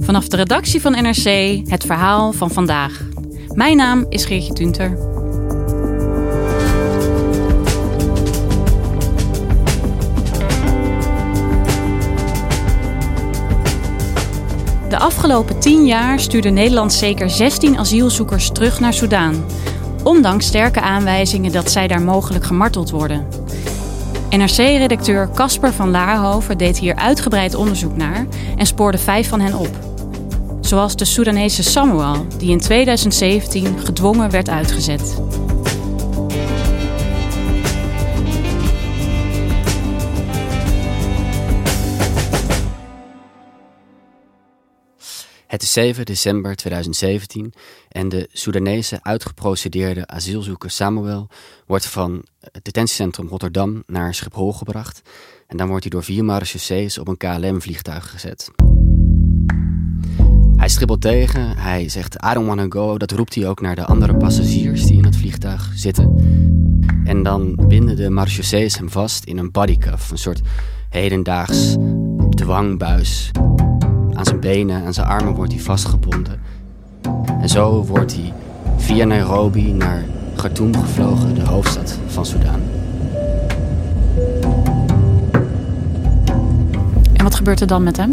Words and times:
Vanaf 0.00 0.28
de 0.28 0.36
redactie 0.36 0.80
van 0.80 0.92
NRC 0.92 1.60
het 1.68 1.84
verhaal 1.84 2.32
van 2.32 2.50
vandaag. 2.50 3.08
Mijn 3.54 3.76
naam 3.76 4.06
is 4.08 4.24
Geertje 4.24 4.52
Tunter. 4.52 4.90
De 14.88 14.98
afgelopen 14.98 15.60
tien 15.60 15.86
jaar 15.86 16.20
stuurde 16.20 16.48
Nederland 16.48 16.92
zeker 16.92 17.30
16 17.30 17.78
asielzoekers 17.78 18.50
terug 18.50 18.80
naar 18.80 18.94
Soudaan. 18.94 19.44
Ondanks 20.02 20.46
sterke 20.46 20.80
aanwijzingen 20.80 21.52
dat 21.52 21.70
zij 21.70 21.88
daar 21.88 22.02
mogelijk 22.02 22.44
gemarteld 22.44 22.90
worden. 22.90 23.26
NRC-redacteur 24.30 25.30
Casper 25.34 25.72
van 25.72 25.90
Laarhoven 25.90 26.58
deed 26.58 26.78
hier 26.78 26.94
uitgebreid 26.94 27.54
onderzoek 27.54 27.96
naar 27.96 28.26
en 28.56 28.66
spoorde 28.66 28.98
vijf 28.98 29.28
van 29.28 29.40
hen 29.40 29.54
op. 29.54 29.70
Zoals 30.60 30.96
de 30.96 31.04
Soedanese 31.04 31.62
Samuel, 31.62 32.26
die 32.38 32.50
in 32.50 32.60
2017 32.60 33.78
gedwongen 33.78 34.30
werd 34.30 34.48
uitgezet. 34.48 35.20
Het 45.56 45.64
is 45.64 45.72
7 45.72 46.04
december 46.04 46.56
2017 46.56 47.52
en 47.88 48.08
de 48.08 48.28
Soedanese 48.32 48.98
uitgeprocedeerde 49.02 50.06
asielzoeker 50.06 50.70
Samuel 50.70 51.28
wordt 51.66 51.86
van 51.86 52.24
het 52.40 52.64
detentiecentrum 52.64 53.28
Rotterdam 53.28 53.82
naar 53.86 54.14
Schiphol 54.14 54.52
gebracht. 54.52 55.02
En 55.46 55.56
dan 55.56 55.68
wordt 55.68 55.82
hij 55.82 55.90
door 55.90 56.04
vier 56.04 56.24
marechaussees 56.24 56.98
op 56.98 57.08
een 57.08 57.16
KLM-vliegtuig 57.16 58.10
gezet. 58.10 58.50
Hij 60.56 60.68
stribbelt 60.68 61.00
tegen, 61.00 61.56
hij 61.56 61.88
zegt 61.88 62.14
I 62.14 62.34
don't 62.34 62.46
wanna 62.46 62.66
go. 62.68 62.98
Dat 62.98 63.10
roept 63.10 63.34
hij 63.34 63.48
ook 63.48 63.60
naar 63.60 63.76
de 63.76 63.84
andere 63.84 64.16
passagiers 64.16 64.86
die 64.86 64.96
in 64.96 65.04
het 65.04 65.16
vliegtuig 65.16 65.72
zitten. 65.74 66.14
En 67.04 67.22
dan 67.22 67.60
binden 67.68 67.96
de 67.96 68.10
marechaussees 68.10 68.78
hem 68.78 68.90
vast 68.90 69.24
in 69.24 69.38
een 69.38 69.50
bodycuff, 69.50 70.10
een 70.10 70.18
soort 70.18 70.40
hedendaags 70.88 71.76
dwangbuis. 72.30 73.30
Benen 74.46 74.84
en 74.84 74.94
zijn 74.94 75.06
armen 75.06 75.34
wordt 75.34 75.52
hij 75.52 75.60
vastgebonden. 75.60 76.40
En 77.40 77.48
zo 77.48 77.84
wordt 77.84 78.14
hij 78.14 78.32
via 78.76 79.04
Nairobi 79.04 79.72
naar 79.72 80.04
Khartoum 80.36 80.76
gevlogen, 80.76 81.34
de 81.34 81.42
hoofdstad 81.42 81.98
van 82.06 82.26
Soudaan. 82.26 82.60
En 87.12 87.22
wat 87.22 87.34
gebeurt 87.34 87.60
er 87.60 87.66
dan 87.66 87.82
met 87.82 87.96
hem? 87.96 88.10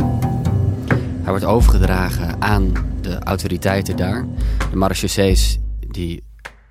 Hij 1.22 1.30
wordt 1.30 1.46
overgedragen 1.46 2.42
aan 2.42 2.72
de 3.02 3.20
autoriteiten 3.20 3.98
daar. 3.98 4.26
De 4.70 4.76
marechaussees 4.76 5.60
die 5.88 6.24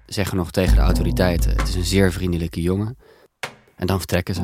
zeggen 0.06 0.36
nog 0.36 0.50
tegen 0.50 0.74
de 0.76 0.82
autoriteiten... 0.82 1.50
het 1.50 1.68
is 1.68 1.74
een 1.74 1.84
zeer 1.84 2.12
vriendelijke 2.12 2.62
jongen. 2.62 2.96
En 3.76 3.86
dan 3.86 3.98
vertrekken 3.98 4.34
ze. 4.34 4.42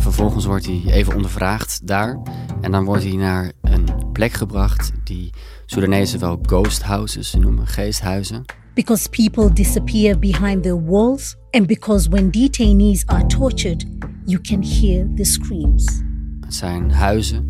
Vervolgens 0.00 0.44
wordt 0.44 0.66
hij 0.66 0.82
even 0.86 1.14
ondervraagd 1.14 1.86
daar. 1.86 2.18
En 2.60 2.70
dan 2.70 2.84
wordt 2.84 3.02
hij 3.02 3.16
naar 3.16 3.52
een 3.60 3.84
plek 4.12 4.32
gebracht 4.32 4.92
die 5.04 5.30
Soedanezen 5.66 6.20
wel 6.20 6.38
ghost 6.42 6.82
houses 6.82 7.34
noemen, 7.34 7.66
geesthuizen. 7.66 8.44
Because 8.74 9.08
people 9.08 9.52
disappear 9.52 10.18
behind 10.18 10.62
the 10.62 10.82
walls 10.84 11.36
and 11.50 11.66
because 11.66 12.08
when 12.08 12.30
detainees 12.30 13.06
are 13.06 13.26
tortured, 13.26 13.86
you 14.24 14.40
can 14.40 14.62
hear 14.62 15.06
the 15.16 15.24
screams. 15.24 16.02
Het 16.40 16.54
zijn 16.54 16.90
huizen 16.90 17.46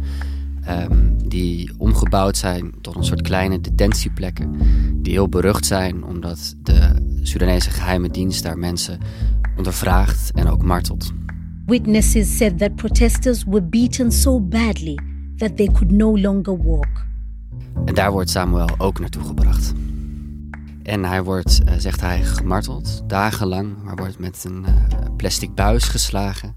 um, 0.68 1.28
die 1.28 1.72
omgebouwd 1.78 2.36
zijn 2.36 2.74
tot 2.80 2.96
een 2.96 3.04
soort 3.04 3.22
kleine 3.22 3.60
detentieplekken. 3.60 4.58
Die 5.02 5.12
heel 5.12 5.28
berucht 5.28 5.66
zijn 5.66 6.04
omdat 6.04 6.54
de 6.62 7.08
Soedanese 7.22 7.70
geheime 7.70 8.10
dienst 8.10 8.42
daar 8.42 8.58
mensen 8.58 8.98
ondervraagt 9.56 10.30
en 10.34 10.48
ook 10.48 10.62
martelt. 10.62 11.12
Witnesses 11.70 12.36
said 12.36 12.58
that 12.58 12.74
protesters 12.76 13.44
were 13.44 13.62
beaten 13.62 14.12
so 14.12 14.40
badly 14.40 14.98
that 15.36 15.56
they 15.56 15.66
could 15.66 15.92
no 15.92 16.18
longer 16.18 16.62
walk. 16.62 17.06
En 17.84 17.94
daar 17.94 18.12
wordt 18.12 18.30
Samuel 18.30 18.68
ook 18.78 18.98
naartoe 18.98 19.24
gebracht. 19.24 19.72
En 20.82 21.04
hij 21.04 21.22
wordt, 21.22 21.60
uh, 21.64 21.74
zegt 21.78 22.00
hij, 22.00 22.22
gemarteld, 22.22 23.02
dagenlang. 23.06 23.82
Maar 23.82 23.96
wordt 23.96 24.18
met 24.18 24.44
een 24.44 24.64
uh, 24.68 25.16
plastic 25.16 25.54
buis 25.54 25.84
geslagen. 25.84 26.56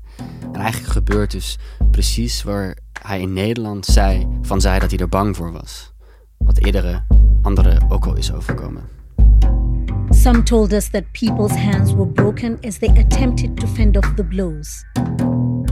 En 0.54 0.60
eigenlijk 0.62 0.94
gebeurt 0.94 1.32
dus 1.32 1.58
precies 1.92 2.44
waar 2.44 2.78
hij 3.02 3.22
in 3.22 3.34
Nederland 3.34 3.86
zei, 3.86 4.28
van 4.42 4.62
zei 4.62 4.80
dat 4.80 4.90
hij 4.90 5.00
er 5.00 5.10
bang 5.10 5.36
voor 5.36 5.52
was. 5.52 5.94
Wat 6.38 6.58
eerdere 6.58 7.06
anderen 7.42 7.92
ook 7.92 8.06
al 8.06 8.16
is 8.16 8.34
overkomen. 8.34 9.03
Some 10.24 10.44
told 10.44 10.74
us 10.74 10.90
that 10.90 11.04
people's 11.12 11.52
hands 11.52 11.94
were 11.94 12.12
broken 12.12 12.58
as 12.62 12.78
they 12.78 12.88
attempted 12.88 13.58
to 13.60 13.68
fend 13.68 13.98
off 13.98 14.16
the 14.16 14.24
blows, 14.24 14.86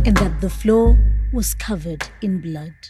and 0.04 0.18
that 0.18 0.42
the 0.42 0.50
floor 0.50 0.98
was 1.32 1.56
covered 1.56 2.12
in 2.20 2.42
blood. 2.42 2.90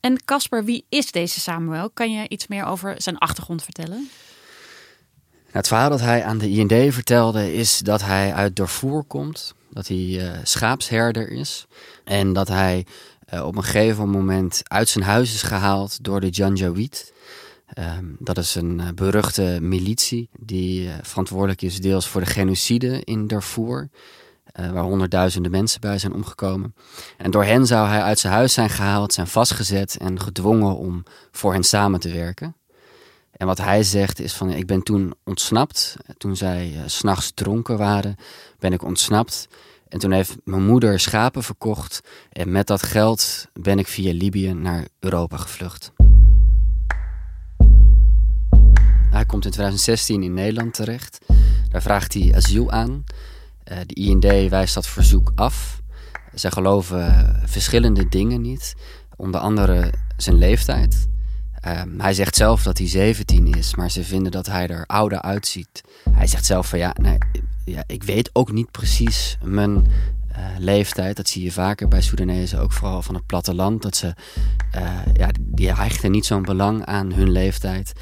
En 0.00 0.24
Casper, 0.24 0.64
wie 0.64 0.86
is 0.88 1.10
deze 1.10 1.40
Samuel? 1.40 1.90
Kan 1.90 2.12
je 2.12 2.28
iets 2.28 2.46
meer 2.46 2.64
over 2.64 2.94
zijn 2.98 3.18
achtergrond 3.18 3.62
vertellen? 3.62 4.08
Nou, 5.44 5.50
het 5.50 5.68
verhaal 5.68 5.90
dat 5.90 6.00
hij 6.00 6.24
aan 6.24 6.38
de 6.38 6.50
IND 6.50 6.94
vertelde 6.94 7.54
is 7.54 7.78
dat 7.78 8.02
hij 8.02 8.34
uit 8.34 8.56
Darfur 8.56 9.02
komt, 9.02 9.54
dat 9.70 9.88
hij 9.88 9.96
uh, 9.96 10.30
schaapsherder 10.42 11.30
is 11.30 11.66
en 12.04 12.32
dat 12.32 12.48
hij 12.48 12.86
uh, 13.34 13.46
op 13.46 13.56
een 13.56 13.64
gegeven 13.64 14.08
moment 14.08 14.60
uit 14.64 14.88
zijn 14.88 15.04
huis 15.04 15.34
is 15.34 15.42
gehaald 15.42 16.04
door 16.04 16.20
de 16.20 16.28
Janjaweed. 16.28 17.12
Um, 17.74 18.16
dat 18.18 18.38
is 18.38 18.54
een 18.54 18.78
uh, 18.78 18.88
beruchte 18.94 19.58
militie 19.60 20.28
die 20.38 20.90
verantwoordelijk 21.02 21.62
is 21.62 21.80
deels 21.80 22.08
voor 22.08 22.20
de 22.20 22.26
genocide 22.26 23.00
in 23.04 23.26
Darfur. 23.26 23.88
Uh, 24.60 24.70
waar 24.70 24.82
honderdduizenden 24.82 25.50
mensen 25.50 25.80
bij 25.80 25.98
zijn 25.98 26.12
omgekomen. 26.12 26.74
En 27.16 27.30
door 27.30 27.44
hen 27.44 27.66
zou 27.66 27.88
hij 27.88 28.02
uit 28.02 28.18
zijn 28.18 28.32
huis 28.32 28.52
zijn 28.52 28.70
gehaald, 28.70 29.12
zijn 29.12 29.26
vastgezet 29.26 29.96
en 29.96 30.20
gedwongen 30.20 30.76
om 30.76 31.02
voor 31.30 31.52
hen 31.52 31.64
samen 31.64 32.00
te 32.00 32.12
werken. 32.12 32.56
En 33.30 33.46
wat 33.46 33.58
hij 33.58 33.82
zegt 33.82 34.20
is 34.20 34.32
van, 34.32 34.50
ik 34.50 34.66
ben 34.66 34.82
toen 34.82 35.14
ontsnapt. 35.24 35.96
Toen 36.16 36.36
zij 36.36 36.74
s'nachts 36.86 37.32
dronken 37.34 37.76
waren, 37.76 38.16
ben 38.58 38.72
ik 38.72 38.82
ontsnapt. 38.82 39.48
En 39.88 39.98
toen 39.98 40.12
heeft 40.12 40.36
mijn 40.44 40.66
moeder 40.66 41.00
schapen 41.00 41.42
verkocht. 41.42 42.00
En 42.32 42.52
met 42.52 42.66
dat 42.66 42.82
geld 42.82 43.46
ben 43.52 43.78
ik 43.78 43.86
via 43.86 44.12
Libië 44.12 44.52
naar 44.52 44.88
Europa 44.98 45.36
gevlucht. 45.36 45.92
Hij 49.10 49.26
komt 49.26 49.44
in 49.44 49.50
2016 49.50 50.22
in 50.22 50.34
Nederland 50.34 50.74
terecht. 50.74 51.18
Daar 51.70 51.82
vraagt 51.82 52.14
hij 52.14 52.32
asiel 52.34 52.70
aan. 52.70 53.04
Uh, 53.72 53.78
de 53.86 53.94
IND 53.94 54.50
wijst 54.50 54.74
dat 54.74 54.86
verzoek 54.86 55.32
af. 55.34 55.80
Zij 56.34 56.50
geloven 56.50 57.36
verschillende 57.44 58.08
dingen 58.08 58.40
niet, 58.40 58.74
onder 59.16 59.40
andere 59.40 59.92
zijn 60.16 60.36
leeftijd. 60.36 61.08
Uh, 61.66 61.82
hij 61.98 62.14
zegt 62.14 62.36
zelf 62.36 62.62
dat 62.62 62.78
hij 62.78 62.88
17 62.88 63.54
is, 63.54 63.74
maar 63.74 63.90
ze 63.90 64.04
vinden 64.04 64.32
dat 64.32 64.46
hij 64.46 64.68
er 64.68 64.86
ouder 64.86 65.22
uitziet. 65.22 65.82
Hij 66.10 66.26
zegt 66.26 66.44
zelf 66.44 66.68
van 66.68 66.78
ja, 66.78 66.94
nee, 67.00 67.18
ja, 67.64 67.82
ik 67.86 68.02
weet 68.02 68.30
ook 68.32 68.52
niet 68.52 68.70
precies 68.70 69.38
mijn 69.42 69.86
leeftijd. 70.58 71.16
Dat 71.16 71.28
zie 71.28 71.42
je 71.42 71.52
vaker 71.52 71.88
bij 71.88 72.02
Soedanezen, 72.02 72.60
ook 72.60 72.72
vooral 72.72 73.02
van 73.02 73.14
het 73.14 73.26
platteland. 73.26 73.82
Dat 73.82 73.96
ze, 73.96 74.14
ja, 75.12 75.28
die 75.40 75.72
hechten 75.72 76.10
niet 76.10 76.26
zo'n 76.26 76.42
belang 76.42 76.84
aan 76.84 77.12
hun 77.12 77.30
leeftijd. 77.30 77.92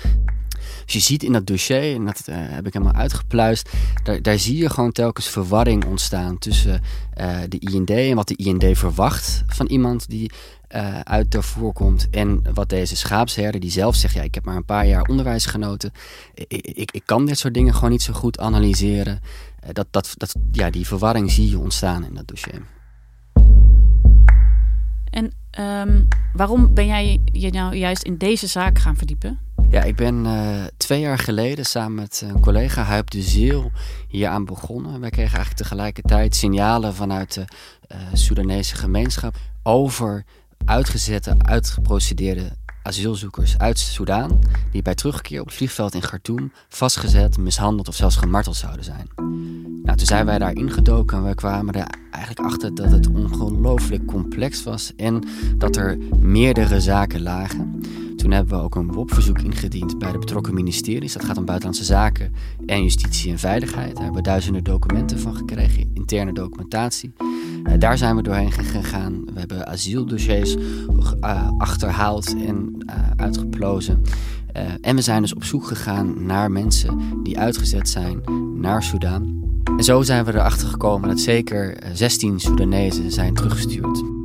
Dus 0.84 0.94
je 0.94 1.00
ziet 1.00 1.22
in 1.22 1.32
dat 1.32 1.46
dossier, 1.46 1.94
en 1.94 2.04
dat 2.04 2.22
uh, 2.28 2.36
heb 2.38 2.66
ik 2.66 2.72
helemaal 2.72 2.94
uitgepluist, 2.94 3.70
daar, 4.02 4.22
daar 4.22 4.38
zie 4.38 4.56
je 4.56 4.70
gewoon 4.70 4.92
telkens 4.92 5.28
verwarring 5.28 5.84
ontstaan 5.84 6.38
tussen 6.38 6.82
uh, 7.20 7.38
de 7.48 7.58
IND 7.58 7.90
en 7.90 8.14
wat 8.14 8.28
de 8.28 8.36
IND 8.36 8.78
verwacht 8.78 9.44
van 9.46 9.66
iemand 9.66 10.08
die 10.08 10.30
uh, 10.74 11.00
uit 11.00 11.30
Darfur 11.30 11.72
komt. 11.72 12.10
En 12.10 12.42
wat 12.54 12.68
deze 12.68 12.96
schaapsherder, 12.96 13.60
die 13.60 13.70
zelf 13.70 13.94
zegt: 13.94 14.14
Ja, 14.14 14.22
ik 14.22 14.34
heb 14.34 14.44
maar 14.44 14.56
een 14.56 14.64
paar 14.64 14.86
jaar 14.86 15.02
onderwijs 15.02 15.46
genoten. 15.46 15.92
Ik, 16.34 16.90
ik, 16.90 17.02
kan 17.04 17.26
dit 17.26 17.38
soort 17.38 17.54
dingen 17.54 17.74
gewoon 17.74 17.90
niet 17.90 18.02
zo 18.02 18.12
goed 18.12 18.38
analyseren. 18.38 19.20
dat, 19.72 19.86
dat, 19.90 20.14
dat, 20.16 20.34
ja, 20.52 20.70
die 20.70 20.86
verwarring 20.86 21.30
zie 21.30 21.50
je 21.50 21.58
ontstaan 21.58 22.04
in 22.04 22.14
dat 22.14 22.28
dossier. 22.28 22.62
En 25.10 25.32
um, 25.88 26.08
waarom 26.32 26.74
ben 26.74 26.86
jij 26.86 27.20
je 27.32 27.50
nou 27.50 27.74
juist 27.74 28.02
in 28.02 28.16
deze 28.16 28.46
zaak 28.46 28.78
gaan 28.78 28.96
verdiepen? 28.96 29.45
Ja, 29.70 29.82
ik 29.82 29.96
ben 29.96 30.24
uh, 30.24 30.64
twee 30.76 31.00
jaar 31.00 31.18
geleden 31.18 31.64
samen 31.64 31.94
met 31.94 32.22
een 32.24 32.40
collega, 32.40 32.82
Huip 32.82 33.10
de 33.10 33.22
Zeel, 33.22 33.70
hier 34.08 34.28
aan 34.28 34.44
begonnen. 34.44 35.00
Wij 35.00 35.10
kregen 35.10 35.34
eigenlijk 35.34 35.62
tegelijkertijd 35.62 36.36
signalen 36.36 36.94
vanuit 36.94 37.34
de 37.34 37.44
uh, 37.92 37.98
Soedanese 38.12 38.76
gemeenschap 38.76 39.36
over 39.62 40.24
uitgezette, 40.64 41.34
uitgeprocedeerde 41.38 42.52
asielzoekers 42.82 43.58
uit 43.58 43.78
Soedan 43.78 44.38
die 44.72 44.82
bij 44.82 44.94
terugkeer 44.94 45.40
op 45.40 45.46
het 45.46 45.54
vliegveld 45.54 45.94
in 45.94 46.00
Khartoum 46.00 46.52
vastgezet, 46.68 47.38
mishandeld 47.38 47.88
of 47.88 47.94
zelfs 47.94 48.16
gemarteld 48.16 48.56
zouden 48.56 48.84
zijn. 48.84 49.08
Nou, 49.82 49.96
toen 49.96 50.06
zijn 50.06 50.26
wij 50.26 50.38
daar 50.38 50.54
ingedoken 50.54 51.16
en 51.16 51.24
we 51.24 51.34
kwamen 51.34 51.74
er 51.74 51.86
eigenlijk 52.10 52.46
achter 52.52 52.74
dat 52.74 52.90
het 52.90 53.08
ongelooflijk 53.08 54.06
complex 54.06 54.62
was 54.62 54.92
en 54.96 55.24
dat 55.56 55.76
er 55.76 55.98
meerdere 56.18 56.80
zaken 56.80 57.22
lagen. 57.22 57.80
Toen 58.16 58.30
hebben 58.30 58.58
we 58.58 58.64
ook 58.64 58.74
een 58.74 58.92
WOP-verzoek 58.92 59.38
ingediend 59.38 59.98
bij 59.98 60.12
de 60.12 60.18
betrokken 60.18 60.54
ministeries. 60.54 61.12
Dat 61.12 61.24
gaat 61.24 61.36
om 61.36 61.44
buitenlandse 61.44 61.84
zaken 61.84 62.32
en 62.66 62.82
justitie 62.82 63.30
en 63.30 63.38
veiligheid. 63.38 63.94
Daar 63.94 64.02
hebben 64.02 64.22
we 64.22 64.28
duizenden 64.28 64.64
documenten 64.64 65.18
van 65.18 65.36
gekregen, 65.36 65.90
interne 65.94 66.32
documentatie. 66.32 67.12
Uh, 67.64 67.72
daar 67.78 67.98
zijn 67.98 68.16
we 68.16 68.22
doorheen 68.22 68.52
gegaan. 68.52 69.24
We 69.24 69.38
hebben 69.38 69.66
asieldossiers 69.66 70.56
uh, 70.56 71.50
achterhaald 71.58 72.34
en 72.46 72.84
uh, 72.86 72.94
uitgeplozen. 73.16 74.02
en 74.80 74.96
we 74.96 75.02
zijn 75.02 75.22
dus 75.22 75.34
op 75.34 75.44
zoek 75.44 75.66
gegaan 75.66 76.26
naar 76.26 76.50
mensen 76.50 77.22
die 77.22 77.38
uitgezet 77.38 77.88
zijn 77.88 78.20
naar 78.60 78.82
Soudaan. 78.82 79.44
En 79.76 79.84
zo 79.84 80.02
zijn 80.02 80.24
we 80.24 80.34
erachter 80.34 80.68
gekomen 80.68 81.08
dat 81.08 81.20
zeker 81.20 81.76
16 81.92 82.40
Soedanezen 82.40 83.12
zijn 83.12 83.34
teruggestuurd. 83.34 84.15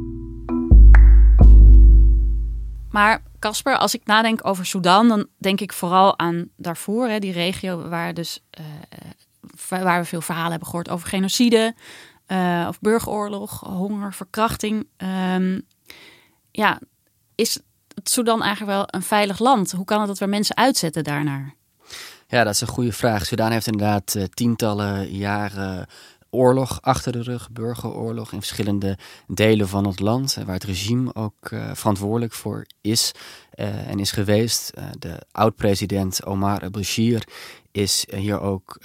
Maar 2.91 3.23
Casper, 3.39 3.77
als 3.77 3.93
ik 3.93 4.05
nadenk 4.05 4.47
over 4.47 4.65
Sudan, 4.65 5.07
dan 5.07 5.27
denk 5.37 5.61
ik 5.61 5.73
vooral 5.73 6.19
aan 6.19 6.49
Darfur, 6.55 7.09
hè, 7.09 7.19
die 7.19 7.31
regio 7.31 7.89
waar, 7.89 8.13
dus, 8.13 8.43
uh, 8.59 9.83
waar 9.83 10.01
we 10.01 10.07
veel 10.07 10.21
verhalen 10.21 10.49
hebben 10.49 10.67
gehoord 10.67 10.89
over 10.89 11.07
genocide, 11.07 11.75
uh, 12.27 12.65
of 12.67 12.79
burgeroorlog, 12.79 13.59
honger, 13.59 14.13
verkrachting. 14.13 14.87
Um, 15.35 15.61
ja, 16.51 16.79
is 17.35 17.59
het 17.95 18.09
Sudan 18.09 18.43
eigenlijk 18.43 18.71
wel 18.71 18.85
een 18.87 19.03
veilig 19.03 19.39
land? 19.39 19.71
Hoe 19.71 19.85
kan 19.85 19.99
het 19.99 20.07
dat 20.07 20.19
we 20.19 20.25
mensen 20.25 20.57
uitzetten 20.57 21.03
daarnaar? 21.03 21.53
Ja, 22.27 22.43
dat 22.43 22.53
is 22.53 22.61
een 22.61 22.67
goede 22.67 22.93
vraag. 22.93 23.25
Sudan 23.25 23.51
heeft 23.51 23.67
inderdaad 23.67 24.15
tientallen 24.33 25.11
jaren 25.11 25.87
oorlog 26.31 26.81
achter 26.81 27.11
de 27.11 27.21
rug, 27.21 27.51
burgeroorlog 27.51 28.31
in 28.31 28.37
verschillende 28.37 28.97
delen 29.27 29.67
van 29.67 29.87
het 29.87 29.99
land, 29.99 30.37
waar 30.45 30.53
het 30.53 30.63
regime 30.63 31.15
ook 31.15 31.51
uh, 31.51 31.71
verantwoordelijk 31.73 32.33
voor 32.33 32.65
is 32.81 33.11
uh, 33.55 33.87
en 33.87 33.99
is 33.99 34.11
geweest. 34.11 34.73
De 34.99 35.17
oud-president 35.31 36.25
Omar 36.25 36.61
al-Bashir 36.61 37.27
is 37.71 38.05
hier 38.15 38.39
ook, 38.39 38.77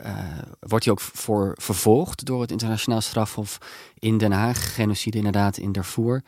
wordt 0.60 0.84
hier 0.84 0.92
ook 0.92 1.00
voor 1.00 1.52
vervolgd 1.60 2.24
door 2.24 2.40
het 2.40 2.50
internationaal 2.50 3.00
strafhof 3.00 3.58
in 3.98 4.18
Den 4.18 4.32
Haag, 4.32 4.74
genocide 4.74 5.16
inderdaad 5.16 5.56
in 5.56 5.72
Darfur. 5.72 6.22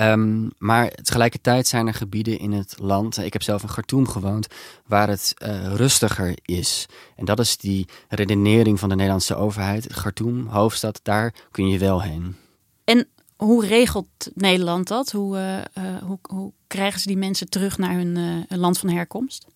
Um, 0.00 0.50
maar 0.58 0.90
tegelijkertijd 0.90 1.66
zijn 1.66 1.86
er 1.86 1.94
gebieden 1.94 2.38
in 2.38 2.52
het 2.52 2.74
land, 2.78 3.18
ik 3.18 3.32
heb 3.32 3.42
zelf 3.42 3.62
in 3.62 3.68
Khartoum 3.68 4.08
gewoond, 4.08 4.46
waar 4.86 5.08
het 5.08 5.34
uh, 5.38 5.74
rustiger 5.74 6.38
is. 6.42 6.86
En 7.16 7.24
dat 7.24 7.38
is 7.38 7.56
die 7.56 7.88
redenering 8.08 8.78
van 8.78 8.88
de 8.88 8.94
Nederlandse 8.94 9.34
overheid. 9.34 9.86
Khartoum, 9.86 10.46
hoofdstad, 10.46 11.00
daar 11.02 11.34
kun 11.50 11.68
je 11.68 11.78
wel 11.78 12.02
heen. 12.02 12.36
En 12.84 13.08
hoe 13.36 13.66
regelt 13.66 14.30
Nederland 14.34 14.88
dat? 14.88 15.10
Hoe, 15.10 15.36
uh, 15.36 15.84
uh, 15.84 16.02
hoe, 16.02 16.18
hoe, 16.22 16.52
krijgen 16.66 17.00
ze 17.00 17.06
die 17.06 17.16
mensen 17.16 17.48
terug 17.48 17.78
naar 17.78 17.94
hun 17.94 18.44
land 18.48 18.78
van 18.78 18.88
herkomst? 18.88 19.46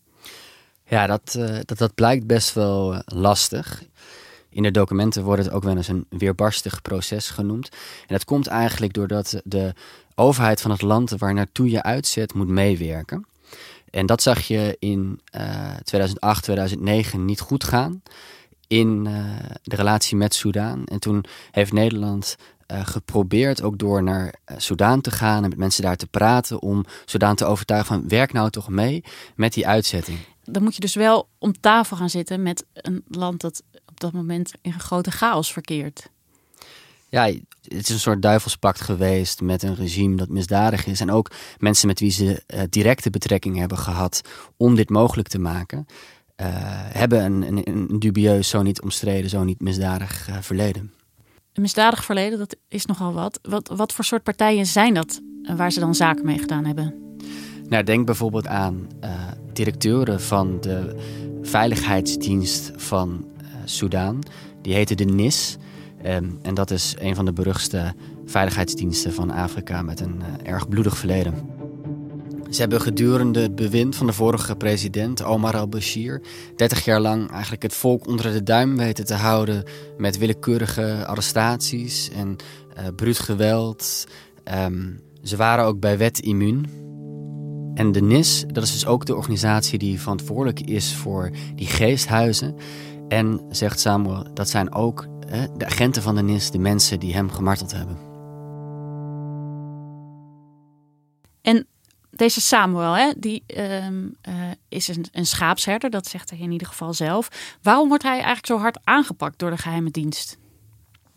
Ja, 0.87 1.07
dat, 1.07 1.39
dat, 1.65 1.79
dat 1.79 1.95
blijkt 1.95 2.27
best 2.27 2.55
wel 2.55 3.03
lastig. 3.05 3.83
In 4.55 4.63
de 4.63 4.71
documenten 4.71 5.23
wordt 5.23 5.45
het 5.45 5.53
ook 5.53 5.63
wel 5.63 5.77
eens 5.77 5.89
een 5.89 6.07
weerbarstig 6.09 6.83
proces 6.83 7.31
genoemd. 7.31 7.69
En 8.01 8.15
dat 8.15 8.25
komt 8.25 8.47
eigenlijk 8.47 8.93
doordat 8.93 9.41
de 9.45 9.75
overheid 10.15 10.61
van 10.61 10.71
het 10.71 10.83
land 10.83 11.11
waar 11.11 11.35
naartoe 11.35 11.71
je 11.71 11.83
uitzet 11.83 12.35
moet 12.35 12.49
meewerken. 12.49 13.27
En 13.91 14.07
dat 14.07 14.23
zag 14.23 14.41
je 14.41 14.77
in 14.79 15.21
uh, 15.37 15.75
2008, 15.83 16.43
2009 16.43 17.25
niet 17.25 17.41
goed 17.41 17.65
gaan 17.65 18.03
in 18.67 19.05
uh, 19.07 19.25
de 19.63 19.77
relatie 19.77 20.17
met 20.17 20.35
Soudaan. 20.35 20.85
En 20.85 20.99
toen 20.99 21.25
heeft 21.51 21.73
Nederland 21.73 22.37
uh, 22.73 22.87
geprobeerd 22.87 23.63
ook 23.63 23.79
door 23.79 24.03
naar 24.03 24.25
uh, 24.25 24.57
Soudaan 24.59 25.01
te 25.01 25.11
gaan 25.11 25.43
en 25.43 25.49
met 25.49 25.59
mensen 25.59 25.83
daar 25.83 25.97
te 25.97 26.07
praten 26.07 26.61
om 26.61 26.85
Soudaan 27.05 27.37
te 27.37 27.45
overtuigen 27.45 27.95
van 27.95 28.09
werk 28.09 28.33
nou 28.33 28.51
toch 28.51 28.69
mee 28.69 29.05
met 29.35 29.53
die 29.53 29.67
uitzetting. 29.67 30.19
Dan 30.45 30.63
moet 30.63 30.75
je 30.75 30.81
dus 30.81 30.95
wel 30.95 31.29
om 31.39 31.61
tafel 31.61 31.97
gaan 31.97 32.11
zitten 32.11 32.43
met 32.43 32.65
een 32.73 33.05
land 33.09 33.41
dat 33.41 33.63
op 33.87 34.01
dat 34.01 34.13
moment 34.13 34.53
in 34.63 34.81
grote 34.81 35.11
chaos 35.11 35.53
verkeert 35.53 36.11
ja, 37.15 37.27
het 37.63 37.89
is 37.89 37.89
een 37.89 37.99
soort 37.99 38.23
duivelspact 38.23 38.81
geweest 38.81 39.41
met 39.41 39.63
een 39.63 39.75
regime 39.75 40.17
dat 40.17 40.29
misdadig 40.29 40.87
is. 40.87 41.01
En 41.01 41.11
ook 41.11 41.31
mensen 41.59 41.87
met 41.87 42.01
wie 42.01 42.11
ze 42.11 42.43
uh, 42.55 42.61
directe 42.71 43.11
betrekking 43.11 43.59
hebben 43.59 43.79
gehad 43.79 44.21
om 44.57 44.75
dit 44.75 44.91
mogelijk 44.91 45.29
te 45.29 45.39
maken, 45.39 45.87
uh, 46.37 46.47
hebben 46.93 47.25
een, 47.25 47.43
een, 47.43 47.69
een, 47.69 47.99
dubieus, 47.99 48.49
zo 48.49 48.63
niet 48.63 48.83
omstreden, 48.83 49.31
zo 49.31 49.45
niet 49.45 49.61
misdadig 49.61 50.29
uh, 50.29 50.37
verleden. 50.41 50.93
Een 51.53 51.63
misdadig 51.63 52.05
verleden, 52.05 52.39
dat 52.39 52.57
is 52.69 52.87
nogal 52.87 53.13
wat. 53.13 53.39
wat. 53.43 53.69
Wat 53.77 53.93
voor 53.93 54.05
soort 54.05 54.23
partijen 54.23 54.67
zijn 54.67 54.95
dat 54.95 55.21
waar 55.57 55.73
ze 55.73 55.81
dan 55.81 55.95
zaken 55.95 56.27
mee 56.27 56.39
gedaan 56.39 56.65
hebben? 56.65 56.95
Nou, 57.69 57.85
denk 57.85 58.07
bijvoorbeeld 58.07 58.47
aan 58.47 58.89
directeuren 59.53 60.21
van 60.21 60.61
de 60.61 60.97
veiligheidsdienst 61.43 62.71
van 62.77 63.29
Soudaan. 63.65 64.19
Die 64.63 64.75
heette 64.75 64.95
de 64.95 65.05
NIS. 65.05 65.57
Um, 66.07 66.39
en 66.43 66.55
dat 66.55 66.71
is 66.71 66.95
een 66.99 67.15
van 67.15 67.25
de 67.25 67.33
beruchtste 67.33 67.95
veiligheidsdiensten 68.25 69.13
van 69.13 69.31
Afrika 69.31 69.83
met 69.83 70.01
een 70.01 70.21
uh, 70.21 70.53
erg 70.53 70.69
bloedig 70.69 70.97
verleden. 70.97 71.35
Ze 72.51 72.61
hebben 72.61 72.81
gedurende 72.81 73.41
het 73.41 73.55
bewind 73.55 73.97
van 73.97 74.07
de 74.07 74.13
vorige 74.13 74.57
president, 74.57 75.25
Omar 75.25 75.57
al-Bashir, 75.57 76.23
30 76.57 76.85
jaar 76.85 77.01
lang 77.01 77.31
eigenlijk 77.31 77.63
het 77.63 77.75
volk 77.75 78.07
onder 78.07 78.33
de 78.33 78.43
duim 78.43 78.77
weten 78.77 79.05
te 79.05 79.15
houden 79.15 79.65
met 79.99 80.19
willekeurige 80.19 81.07
arrestaties 81.07 82.11
en 82.11 82.37
uh, 82.79 82.85
bruut 82.97 83.19
geweld. 83.19 84.07
Um, 84.65 85.01
ze 85.23 85.37
waren 85.37 85.65
ook 85.65 85.81
bij 85.81 85.99
wet 85.99 86.19
immuun. 86.19 86.67
En 87.75 87.93
de 87.93 88.03
NIS, 88.03 88.45
dat 88.47 88.63
is 88.63 88.73
dus 88.73 88.87
ook 88.87 89.07
de 89.07 89.17
organisatie 89.17 89.79
die 89.79 90.01
verantwoordelijk 90.01 90.61
is 90.61 90.95
voor 90.95 91.31
die 91.55 91.67
geesthuizen. 91.67 92.55
En, 93.09 93.41
zegt 93.51 93.81
Samuel, 93.81 94.27
dat 94.35 94.49
zijn 94.49 94.75
ook 94.75 95.07
de 95.57 95.67
agenten 95.67 96.03
van 96.03 96.15
de 96.15 96.23
NIS, 96.23 96.51
de 96.51 96.59
mensen 96.59 97.01
die 97.01 97.15
hem 97.15 97.31
gemarteld 97.31 97.73
hebben. 97.73 97.99
En 101.43 101.67
deze 102.11 102.41
Samuel, 102.41 102.93
hè, 102.93 103.13
die 103.17 103.45
uh, 103.47 103.89
uh, 103.89 104.11
is 104.69 104.89
een, 104.89 105.07
een, 105.13 105.27
schaapsherder, 105.27 105.91
dat 105.91 106.07
zegt 106.07 106.31
hij 106.31 106.39
in 106.39 106.53
ieder 106.53 106.67
geval 106.67 106.95
zelf. 106.95 107.29
Waarom 107.63 107.89
wordt 107.89 108.03
hij 108.03 108.13
eigenlijk 108.13 108.47
zo 108.47 108.59
hard 108.59 108.79
aangepakt 108.85 109.39
door 109.39 109.51
de 109.51 109.57
geheime 109.57 109.91
dienst? 109.91 110.39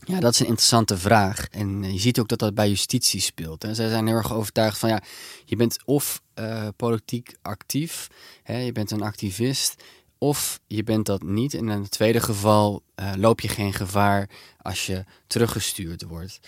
Ja, 0.07 0.19
dat 0.19 0.33
is 0.33 0.39
een 0.39 0.45
interessante 0.45 0.97
vraag. 0.97 1.47
En 1.47 1.83
eh, 1.83 1.91
je 1.91 1.99
ziet 1.99 2.19
ook 2.19 2.27
dat 2.27 2.39
dat 2.39 2.53
bij 2.53 2.69
justitie 2.69 3.21
speelt. 3.21 3.63
Hè. 3.63 3.73
Zij 3.73 3.89
zijn 3.89 4.07
heel 4.07 4.15
erg 4.15 4.33
overtuigd 4.33 4.77
van 4.77 4.89
ja, 4.89 5.01
je 5.45 5.55
bent 5.55 5.77
of 5.85 6.21
uh, 6.35 6.67
politiek 6.75 7.35
actief, 7.41 8.07
hè, 8.43 8.57
je 8.57 8.71
bent 8.71 8.91
een 8.91 9.01
activist, 9.01 9.83
of 10.17 10.59
je 10.67 10.83
bent 10.83 11.05
dat 11.05 11.23
niet. 11.23 11.53
En 11.53 11.69
in 11.69 11.81
het 11.81 11.91
tweede 11.91 12.19
geval 12.19 12.83
uh, 12.95 13.11
loop 13.15 13.39
je 13.39 13.47
geen 13.47 13.73
gevaar 13.73 14.29
als 14.61 14.85
je 14.85 15.03
teruggestuurd 15.27 16.03
wordt. 16.03 16.39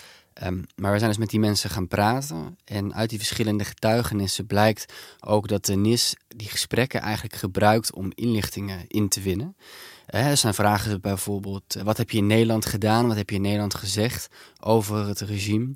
Um, 0.42 0.64
maar 0.76 0.92
we 0.92 0.98
zijn 0.98 1.10
dus 1.10 1.18
met 1.18 1.30
die 1.30 1.40
mensen 1.40 1.70
gaan 1.70 1.88
praten. 1.88 2.58
En 2.64 2.94
uit 2.94 3.08
die 3.10 3.18
verschillende 3.18 3.64
getuigenissen 3.64 4.46
blijkt 4.46 4.92
ook 5.20 5.48
dat 5.48 5.64
de 5.66 5.76
NIS 5.76 6.16
die 6.28 6.48
gesprekken 6.48 7.00
eigenlijk 7.00 7.34
gebruikt 7.34 7.92
om 7.92 8.12
inlichtingen 8.14 8.84
in 8.86 9.08
te 9.08 9.20
winnen. 9.20 9.56
Hè, 10.06 10.36
zijn 10.36 10.54
vragen 10.54 11.00
bijvoorbeeld: 11.00 11.76
wat 11.82 11.96
heb 11.96 12.10
je 12.10 12.18
in 12.18 12.26
Nederland 12.26 12.66
gedaan? 12.66 13.06
Wat 13.06 13.16
heb 13.16 13.30
je 13.30 13.36
in 13.36 13.42
Nederland 13.42 13.74
gezegd 13.74 14.28
over 14.60 15.06
het 15.06 15.20
regime? 15.20 15.74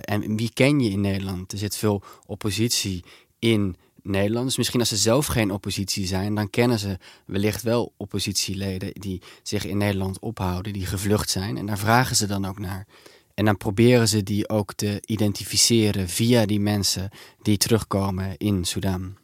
en 0.00 0.36
wie 0.36 0.50
ken 0.52 0.80
je 0.80 0.90
in 0.90 1.00
Nederland? 1.00 1.52
Er 1.52 1.58
zit 1.58 1.76
veel 1.76 2.02
oppositie 2.26 3.04
in 3.38 3.76
Nederlanders. 4.08 4.56
Misschien 4.56 4.80
als 4.80 4.88
ze 4.88 4.96
zelf 4.96 5.26
geen 5.26 5.50
oppositie 5.50 6.06
zijn, 6.06 6.34
dan 6.34 6.50
kennen 6.50 6.78
ze 6.78 6.98
wellicht 7.26 7.62
wel 7.62 7.92
oppositieleden 7.96 8.90
die 8.92 9.22
zich 9.42 9.64
in 9.64 9.78
Nederland 9.78 10.18
ophouden, 10.18 10.72
die 10.72 10.86
gevlucht 10.86 11.30
zijn. 11.30 11.56
En 11.56 11.66
daar 11.66 11.78
vragen 11.78 12.16
ze 12.16 12.26
dan 12.26 12.44
ook 12.44 12.58
naar. 12.58 12.86
En 13.34 13.44
dan 13.44 13.56
proberen 13.56 14.08
ze 14.08 14.22
die 14.22 14.48
ook 14.48 14.74
te 14.74 15.02
identificeren 15.06 16.08
via 16.08 16.46
die 16.46 16.60
mensen 16.60 17.10
die 17.42 17.56
terugkomen 17.56 18.36
in 18.36 18.64
Sudan. 18.64 19.16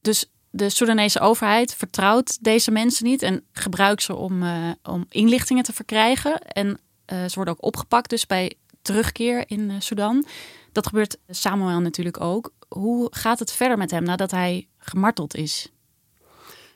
Dus 0.00 0.30
de 0.50 0.70
Soedanese 0.70 1.20
overheid 1.20 1.74
vertrouwt 1.74 2.44
deze 2.44 2.70
mensen 2.70 3.04
niet 3.04 3.22
en 3.22 3.44
gebruikt 3.52 4.02
ze 4.02 4.14
om, 4.14 4.42
uh, 4.42 4.70
om 4.82 5.06
inlichtingen 5.08 5.64
te 5.64 5.72
verkrijgen. 5.72 6.38
En 6.38 6.66
uh, 6.66 7.24
ze 7.24 7.34
worden 7.34 7.54
ook 7.54 7.64
opgepakt, 7.64 8.10
dus 8.10 8.26
bij 8.26 8.54
terugkeer 8.82 9.44
in 9.46 9.60
uh, 9.60 9.74
Sudan. 9.78 10.26
Dat 10.72 10.86
gebeurt 10.86 11.18
Samuel 11.28 11.80
natuurlijk 11.80 12.20
ook 12.20 12.52
hoe 12.74 13.08
gaat 13.10 13.38
het 13.38 13.52
verder 13.52 13.78
met 13.78 13.90
hem 13.90 14.02
nadat 14.02 14.30
hij 14.30 14.66
gemarteld 14.78 15.34
is? 15.34 15.72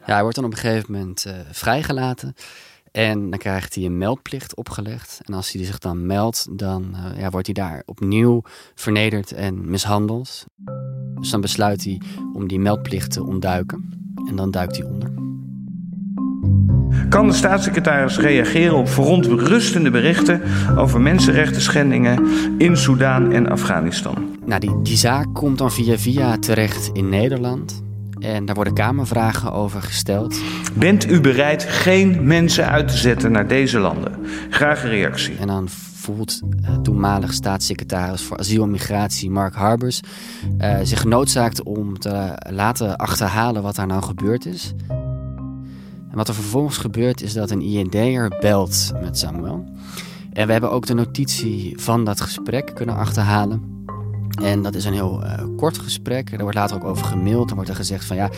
Ja, 0.06 0.12
hij 0.12 0.20
wordt 0.20 0.36
dan 0.36 0.44
op 0.44 0.52
een 0.52 0.58
gegeven 0.58 0.92
moment 0.92 1.24
uh, 1.26 1.34
vrijgelaten. 1.50 2.34
En 2.92 3.30
dan 3.30 3.38
krijgt 3.38 3.74
hij 3.74 3.84
een 3.84 3.98
meldplicht 3.98 4.56
opgelegd. 4.56 5.20
En 5.24 5.34
als 5.34 5.52
hij 5.52 5.64
zich 5.64 5.78
dan 5.78 6.06
meldt, 6.06 6.58
dan 6.58 6.94
uh, 6.94 7.20
ja, 7.20 7.30
wordt 7.30 7.46
hij 7.46 7.54
daar 7.54 7.82
opnieuw 7.86 8.42
vernederd 8.74 9.32
en 9.32 9.70
mishandeld. 9.70 10.44
Dus 11.14 11.30
dan 11.30 11.40
besluit 11.40 11.84
hij 11.84 12.00
om 12.32 12.48
die 12.48 12.58
meldplicht 12.58 13.12
te 13.12 13.24
ontduiken. 13.24 14.12
En 14.28 14.36
dan 14.36 14.50
duikt 14.50 14.76
hij 14.76 14.86
onder. 14.86 15.10
Kan 17.08 17.26
de 17.26 17.34
staatssecretaris 17.34 18.18
reageren 18.18 18.76
op 18.76 18.88
verontrustende 18.88 19.90
berichten 19.90 20.42
over 20.76 21.00
mensenrechten 21.00 21.62
schendingen 21.62 22.26
in 22.58 22.76
Soedan 22.76 23.32
en 23.32 23.48
Afghanistan? 23.48 24.37
Nou, 24.48 24.60
die, 24.60 24.82
die 24.82 24.96
zaak 24.96 25.34
komt 25.34 25.58
dan 25.58 25.72
via 25.72 25.98
via 25.98 26.38
terecht 26.38 26.90
in 26.92 27.08
Nederland. 27.08 27.82
En 28.18 28.44
daar 28.44 28.54
worden 28.54 28.74
Kamervragen 28.74 29.52
over 29.52 29.82
gesteld. 29.82 30.40
Bent 30.74 31.10
u 31.10 31.20
bereid 31.20 31.64
geen 31.64 32.26
mensen 32.26 32.68
uit 32.68 32.88
te 32.88 32.96
zetten 32.96 33.32
naar 33.32 33.48
deze 33.48 33.78
landen? 33.78 34.12
Graag 34.50 34.82
een 34.82 34.90
reactie. 34.90 35.36
En 35.36 35.46
dan 35.46 35.68
voelt 35.68 36.40
uh, 36.60 36.76
toenmalig 36.76 37.32
staatssecretaris 37.32 38.22
voor 38.22 38.38
asiel 38.38 38.62
en 38.62 38.70
migratie 38.70 39.30
Mark 39.30 39.54
Harbers 39.54 40.00
uh, 40.60 40.76
zich 40.82 41.00
genoodzaakt 41.00 41.62
om 41.62 41.98
te 41.98 42.42
laten 42.50 42.96
achterhalen 42.96 43.62
wat 43.62 43.76
daar 43.76 43.86
nou 43.86 44.02
gebeurd 44.02 44.46
is. 44.46 44.74
En 46.10 46.16
wat 46.16 46.28
er 46.28 46.34
vervolgens 46.34 46.78
gebeurt 46.78 47.22
is 47.22 47.32
dat 47.32 47.50
een 47.50 47.62
IND'er 47.62 48.36
belt 48.40 48.92
met 49.02 49.18
Samuel. 49.18 49.64
En 50.32 50.46
we 50.46 50.52
hebben 50.52 50.70
ook 50.70 50.86
de 50.86 50.94
notitie 50.94 51.72
van 51.80 52.04
dat 52.04 52.20
gesprek 52.20 52.74
kunnen 52.74 52.96
achterhalen. 52.96 53.77
En 54.42 54.62
dat 54.62 54.74
is 54.74 54.84
een 54.84 54.92
heel 54.92 55.24
uh, 55.24 55.32
kort 55.56 55.78
gesprek. 55.78 56.32
Er 56.32 56.40
wordt 56.40 56.56
later 56.56 56.76
ook 56.76 56.84
over 56.84 57.04
gemaild. 57.04 57.48
Er 57.48 57.54
wordt 57.54 57.70
er 57.70 57.76
gezegd 57.76 58.04
van 58.04 58.16
ja, 58.16 58.30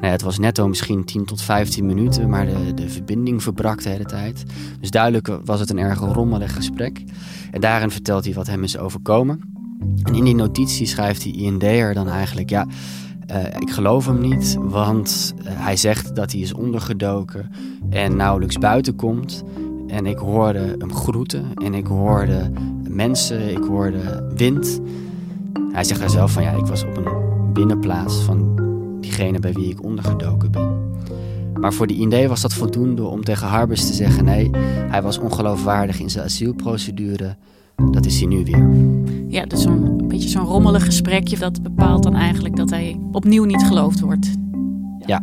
nou 0.00 0.12
het 0.12 0.22
was 0.22 0.38
netto 0.38 0.68
misschien 0.68 1.04
10 1.04 1.24
tot 1.24 1.42
15 1.42 1.86
minuten, 1.86 2.28
maar 2.28 2.46
de, 2.46 2.74
de 2.74 2.88
verbinding 2.88 3.42
verbrak 3.42 3.82
de 3.82 3.88
hele 3.88 4.04
tijd. 4.04 4.44
Dus 4.80 4.90
duidelijk 4.90 5.28
was 5.44 5.60
het 5.60 5.70
een 5.70 5.78
erg 5.78 5.98
rommelig 5.98 6.54
gesprek. 6.54 7.04
En 7.50 7.60
daarin 7.60 7.90
vertelt 7.90 8.24
hij 8.24 8.34
wat 8.34 8.46
hem 8.46 8.62
is 8.62 8.78
overkomen. 8.78 9.40
En 10.02 10.14
in 10.14 10.24
die 10.24 10.34
notitie 10.34 10.86
schrijft 10.86 11.22
die 11.22 11.36
IND'er 11.36 11.94
dan 11.94 12.08
eigenlijk 12.08 12.50
ja, 12.50 12.66
uh, 13.30 13.44
ik 13.58 13.70
geloof 13.70 14.06
hem 14.06 14.20
niet, 14.20 14.56
want 14.60 15.34
uh, 15.38 15.44
hij 15.46 15.76
zegt 15.76 16.16
dat 16.16 16.32
hij 16.32 16.40
is 16.40 16.52
ondergedoken 16.52 17.50
en 17.90 18.16
nauwelijks 18.16 18.58
buiten 18.58 18.96
komt. 18.96 19.42
En 19.86 20.06
ik 20.06 20.18
hoorde 20.18 20.74
hem 20.78 20.94
groeten 20.94 21.44
en 21.54 21.74
ik 21.74 21.86
hoorde 21.86 22.50
mensen, 22.88 23.50
ik 23.50 23.64
hoorde 23.64 24.32
wind. 24.34 24.80
Hij 25.76 25.84
zegt 25.84 26.00
daar 26.00 26.10
zelf 26.10 26.32
van 26.32 26.42
ja, 26.42 26.50
ik 26.50 26.66
was 26.66 26.84
op 26.84 26.96
een 26.96 27.52
binnenplaats 27.52 28.14
van 28.14 28.56
diegene 29.00 29.38
bij 29.38 29.52
wie 29.52 29.68
ik 29.68 29.82
ondergedoken 29.82 30.50
ben. 30.50 30.94
Maar 31.54 31.72
voor 31.72 31.86
de 31.86 31.94
IND 31.94 32.26
was 32.28 32.40
dat 32.40 32.54
voldoende 32.54 33.04
om 33.04 33.24
tegen 33.24 33.46
Harbers 33.46 33.86
te 33.86 33.92
zeggen: 33.92 34.24
nee, 34.24 34.50
hij 34.90 35.02
was 35.02 35.18
ongeloofwaardig 35.18 36.00
in 36.00 36.10
zijn 36.10 36.24
asielprocedure. 36.24 37.36
Dat 37.90 38.06
is 38.06 38.18
hij 38.18 38.28
nu 38.28 38.44
weer. 38.44 38.68
Ja, 39.28 39.44
dus 39.44 39.62
zo'n 39.62 40.08
beetje 40.08 40.28
zo'n 40.28 40.44
rommelig 40.44 40.84
gesprekje 40.84 41.38
dat 41.38 41.62
bepaalt 41.62 42.02
dan 42.02 42.14
eigenlijk 42.14 42.56
dat 42.56 42.70
hij 42.70 43.00
opnieuw 43.12 43.44
niet 43.44 43.64
geloofd 43.66 44.00
wordt. 44.00 44.30
Ja. 45.06 45.22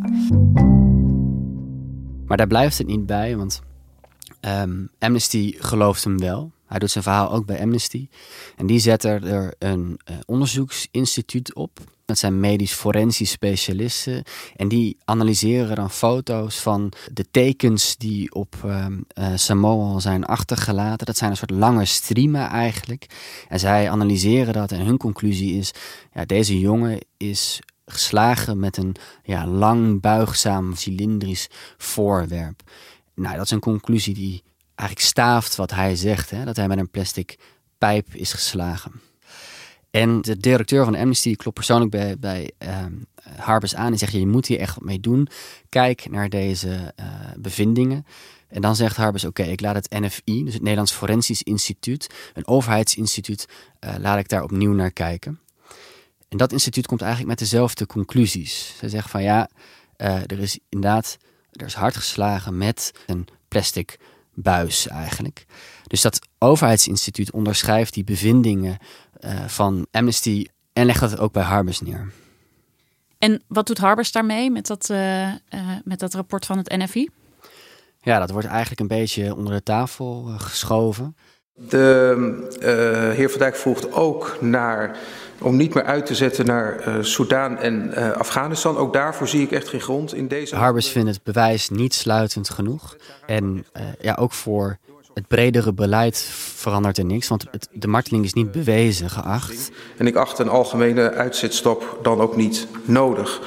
Maar 2.26 2.38
daar 2.38 2.48
blijft 2.48 2.78
het 2.78 2.88
niet 2.88 3.06
bij, 3.06 3.38
want 3.38 3.62
um, 4.62 4.90
Amnesty 5.00 5.54
gelooft 5.58 6.04
hem 6.04 6.20
wel. 6.20 6.52
Hij 6.74 6.82
doet 6.82 6.92
zijn 6.92 7.04
verhaal 7.04 7.32
ook 7.32 7.46
bij 7.46 7.62
Amnesty. 7.62 8.08
En 8.56 8.66
die 8.66 8.80
zetten 8.80 9.24
er 9.24 9.54
een 9.60 10.00
uh, 10.10 10.18
onderzoeksinstituut 10.26 11.54
op. 11.54 11.80
Dat 12.06 12.18
zijn 12.18 12.40
medisch 12.40 12.74
forensisch 12.74 13.32
specialisten. 13.32 14.24
En 14.56 14.68
die 14.68 14.98
analyseren 15.06 15.76
dan 15.76 15.90
foto's 15.90 16.60
van 16.60 16.92
de 17.12 17.26
tekens 17.32 17.98
die 17.98 18.34
op 18.34 18.56
uh, 18.66 18.86
uh, 19.20 19.28
Samoa 19.36 20.00
zijn 20.00 20.26
achtergelaten. 20.26 21.06
Dat 21.06 21.18
zijn 21.18 21.32
een 21.32 21.38
soort 21.38 21.52
lange 21.52 21.86
streamen 21.86 22.48
eigenlijk. 22.48 23.06
En 23.50 23.60
zij 23.60 23.90
analyseren 23.90 24.54
dat 24.54 24.72
en 24.72 24.86
hun 24.86 24.98
conclusie 24.98 25.58
is... 25.58 25.72
Ja, 26.14 26.26
deze 26.26 26.60
jongen 26.60 27.00
is 27.18 27.60
geslagen 27.86 28.60
met 28.60 28.78
een 28.78 28.96
ja, 29.24 29.48
lang 29.48 30.02
buigzaam 30.02 30.76
cilindrisch 30.76 31.50
voorwerp. 31.78 32.62
Nou, 33.16 33.36
dat 33.36 33.46
is 33.46 33.52
een 33.52 33.60
conclusie 33.60 34.14
die 34.14 34.44
eigenlijk 34.84 35.10
staaft 35.10 35.56
wat 35.56 35.72
hij 35.72 35.96
zegt, 35.96 36.30
hè, 36.30 36.46
dat 36.46 36.56
hij 36.56 36.68
met 36.68 36.78
een 36.78 36.90
plastic 36.90 37.38
pijp 37.78 38.16
is 38.16 38.34
geslagen. 38.34 39.02
En 39.92 40.22
de 40.22 40.38
directeur 40.38 40.86
van 40.86 40.96
Amnesty 40.96 41.36
klopt 41.36 41.56
persoonlijk 41.56 41.92
bij, 41.92 42.20
bij 42.20 42.52
uh, 42.60 42.86
Harbers 43.38 43.76
aan 43.76 43.92
en 43.92 43.98
zegt: 43.98 44.12
Je 44.12 44.28
moet 44.28 44.48
hier 44.48 44.60
echt 44.60 44.76
wat 44.76 44.84
mee 44.84 45.00
doen. 45.00 45.28
Kijk 45.70 46.10
naar 46.10 46.30
deze 46.30 46.94
uh, 47.00 47.06
bevindingen. 47.38 48.06
En 48.48 48.62
dan 48.62 48.76
zegt 48.76 48.96
Harbers: 48.96 49.26
Oké, 49.26 49.44
ik 49.44 49.62
laat 49.62 49.76
het 49.76 49.90
NFI, 49.90 50.44
dus 50.44 50.54
het 50.54 50.62
Nederlands 50.62 50.92
Forensisch 50.92 51.44
Instituut, 51.44 52.10
een 52.34 52.48
overheidsinstituut, 52.48 53.48
uh, 53.80 53.96
laat 53.98 54.20
ik 54.20 54.30
daar 54.30 54.44
opnieuw 54.44 54.74
naar 54.74 54.92
kijken. 54.92 55.40
En 56.30 56.38
dat 56.38 56.52
instituut 56.52 56.88
komt 56.88 57.02
eigenlijk 57.02 57.30
met 57.30 57.40
dezelfde 57.40 57.86
conclusies. 57.86 58.76
Ze 58.80 58.90
zegt 58.90 59.10
van 59.10 59.24
ja, 59.24 59.50
er 59.98 60.40
is 60.40 60.60
inderdaad, 60.70 61.18
er 61.52 61.66
is 61.66 61.74
hard 61.74 61.96
geslagen 61.96 62.58
met 62.58 62.92
een 63.06 63.28
plastic 63.48 63.98
buis 64.34 64.88
eigenlijk. 64.88 65.46
Dus 65.88 66.02
dat 66.02 66.20
overheidsinstituut 66.38 67.32
onderschrijft 67.32 67.94
die 67.94 68.04
bevindingen 68.04 68.78
uh, 69.20 69.48
van 69.48 69.88
Amnesty 69.92 70.46
en 70.74 70.86
legt 70.86 71.00
dat 71.00 71.20
ook 71.20 71.34
bij 71.34 71.44
Harbers 71.44 71.82
neer. 71.82 72.12
En 73.18 73.44
wat 73.48 73.68
doet 73.68 73.78
Harbers 73.78 74.12
daarmee 74.12 74.52
met 74.52 74.68
dat, 74.68 74.90
uh, 74.90 75.28
uh, 75.28 75.34
met 75.84 76.00
dat 76.00 76.14
rapport 76.14 76.46
van 76.46 76.58
het 76.58 76.70
NFI? 76.70 77.10
Ja, 78.02 78.20
dat 78.20 78.30
wordt 78.30 78.48
eigenlijk 78.48 78.80
een 78.80 78.88
beetje 78.88 79.36
onder 79.36 79.54
de 79.54 79.64
tafel 79.64 80.24
geschoven. 80.24 81.16
De 81.54 83.14
heer 83.16 83.30
Van 83.30 83.40
Dijk 83.40 83.56
vroeg 83.56 83.92
ook 83.92 84.38
naar 84.40 84.98
om 85.40 85.56
niet 85.56 85.74
meer 85.74 85.84
uit 85.84 86.06
te 86.06 86.16
zetten 86.16 86.46
naar 86.46 86.88
uh, 86.88 86.96
Soudaan 87.02 87.58
en 87.58 87.92
uh, 87.98 88.12
Afghanistan. 88.12 88.78
Ook 88.78 88.94
daarvoor 88.94 89.28
zie 89.28 89.42
ik 89.42 89.52
echt 89.52 89.68
geen 89.68 89.82
grond 89.82 90.14
in 90.14 90.28
deze. 90.28 90.56
Harbers 90.56 90.88
vindt 90.90 91.10
het 91.10 91.24
bewijs 91.24 91.70
niet 91.70 91.94
sluitend 91.94 92.50
genoeg. 92.50 92.98
En 93.26 93.66
ja, 94.00 94.16
ook 94.16 94.34
voor 94.34 94.78
het 95.14 95.28
bredere 95.28 95.74
beleid 95.74 96.18
verandert 96.56 96.98
er 96.98 97.06
niks, 97.06 97.28
want 97.28 97.46
het, 97.52 97.68
de 97.72 97.88
marteling 97.88 98.26
is 98.26 98.34
niet 98.34 98.52
bewezen 98.52 99.10
geacht. 99.10 99.72
En 99.98 100.08
ik 100.08 100.16
acht 100.16 100.40
een 100.40 100.50
algemene 100.50 101.12
uitzetstop 101.12 102.00
dan 102.02 102.22
ook 102.22 102.36
niet 102.36 102.68
nodig. 102.84 103.42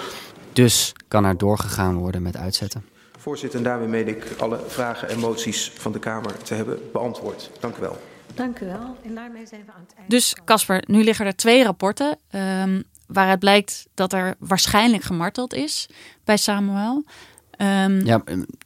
Dus 0.53 0.93
kan 1.09 1.25
er 1.25 1.37
doorgegaan 1.37 1.97
worden 1.97 2.23
met 2.23 2.37
uitzetten. 2.37 2.85
Voorzitter, 3.27 3.59
en 3.59 3.65
daarmee 3.65 3.89
meen 3.89 4.09
ik 4.09 4.25
alle 4.39 4.61
vragen 4.67 5.09
en 5.09 5.19
moties 5.19 5.73
van 5.75 5.93
de 5.93 5.99
Kamer 5.99 6.37
te 6.43 6.55
hebben 6.55 6.79
beantwoord. 6.93 7.51
Dank 7.61 7.77
u 7.77 7.81
wel. 7.81 7.99
Dank 8.35 8.61
u 8.61 8.67
wel. 8.67 8.97
En 9.05 9.15
daarmee 9.15 9.47
zijn 9.47 9.63
we 9.67 9.73
aan 9.73 9.81
het 9.87 9.95
einde. 9.97 10.11
Dus 10.11 10.37
Casper, 10.45 10.83
nu 10.87 11.05
liggen 11.05 11.27
er 11.27 11.37
twee 11.37 11.65
rapporten 11.65 12.19
um, 12.31 12.85
waaruit 13.07 13.39
blijkt 13.39 13.87
dat 13.95 14.13
er 14.13 14.35
waarschijnlijk 14.39 15.03
gemarteld 15.03 15.55
is 15.55 15.89
bij 16.25 16.37
Samuel. 16.37 17.05
Um, 17.59 18.05
ja, 18.05 18.23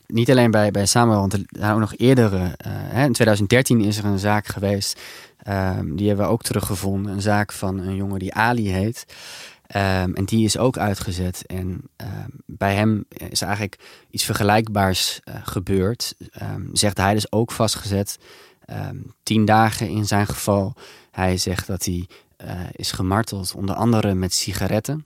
niet 0.06 0.30
alleen 0.30 0.50
bij, 0.50 0.70
bij 0.70 0.86
Samuel, 0.86 1.20
want 1.20 1.32
er 1.32 1.42
zijn 1.48 1.72
ook 1.72 1.80
nog 1.80 1.94
eerdere. 1.96 2.36
Uh, 2.36 2.52
hè, 2.66 3.04
in 3.04 3.12
2013 3.12 3.80
is 3.80 3.98
er 3.98 4.04
een 4.04 4.18
zaak 4.18 4.46
geweest. 4.46 5.00
Um, 5.48 5.96
die 5.96 6.08
hebben 6.08 6.26
we 6.26 6.32
ook 6.32 6.42
teruggevonden. 6.42 7.12
Een 7.12 7.22
zaak 7.22 7.52
van 7.52 7.78
een 7.78 7.96
jongen 7.96 8.18
die 8.18 8.34
Ali 8.34 8.68
heet. 8.68 9.06
Um, 9.76 10.14
en 10.14 10.24
die 10.24 10.44
is 10.44 10.58
ook 10.58 10.78
uitgezet. 10.78 11.46
En 11.46 11.90
bij 12.46 12.74
hem 12.74 13.04
is 13.08 13.42
eigenlijk 13.42 13.78
iets 14.10 14.24
vergelijkbaars 14.24 15.20
uh, 15.24 15.34
gebeurd. 15.42 16.14
zegt 16.72 16.96
hij 16.96 17.14
dus 17.14 17.32
ook 17.32 17.52
vastgezet 17.52 18.18
tien 19.22 19.44
dagen 19.44 19.88
in 19.88 20.06
zijn 20.06 20.26
geval. 20.26 20.74
Hij 21.10 21.36
zegt 21.36 21.66
dat 21.66 21.84
hij 21.84 22.08
uh, 22.44 22.60
is 22.72 22.92
gemarteld, 22.92 23.54
onder 23.56 23.74
andere 23.74 24.14
met 24.14 24.34
sigaretten. 24.34 25.04